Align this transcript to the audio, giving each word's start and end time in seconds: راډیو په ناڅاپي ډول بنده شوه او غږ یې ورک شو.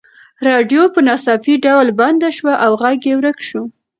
راډیو 0.47 0.81
په 0.93 0.99
ناڅاپي 1.07 1.53
ډول 1.65 1.87
بنده 1.99 2.29
شوه 2.37 2.53
او 2.65 2.71
غږ 2.81 2.99
یې 3.09 3.13
ورک 3.17 3.39
شو. 3.47 3.63